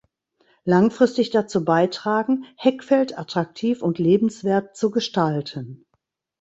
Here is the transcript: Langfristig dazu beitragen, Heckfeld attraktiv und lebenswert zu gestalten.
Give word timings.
Langfristig 0.63 1.29
dazu 1.29 1.63
beitragen, 1.63 2.45
Heckfeld 2.57 3.19
attraktiv 3.19 3.83
und 3.83 3.99
lebenswert 3.99 4.75
zu 4.75 4.89
gestalten. 4.89 5.85